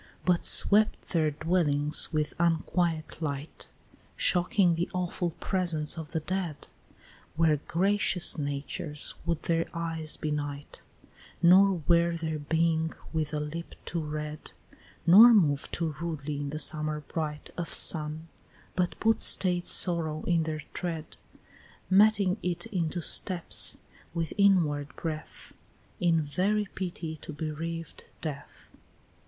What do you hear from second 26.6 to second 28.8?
pity to bereaved death.